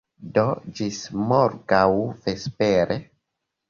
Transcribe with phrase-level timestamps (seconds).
[0.37, 0.45] Do,
[0.79, 1.03] ĝis
[1.33, 1.85] morgaŭ
[2.27, 3.03] vespere.